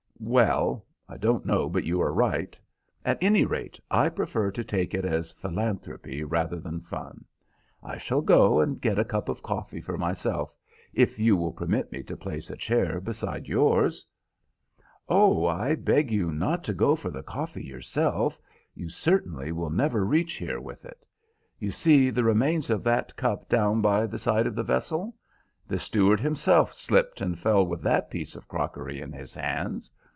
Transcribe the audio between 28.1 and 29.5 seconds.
piece of crockery in his